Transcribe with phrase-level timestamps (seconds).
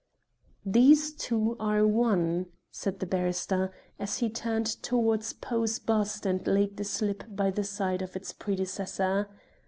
[0.65, 6.77] "These two are one," said the barrister, as he turned towards Poe's bust and laid
[6.77, 9.29] the slip by the side of its predecessor.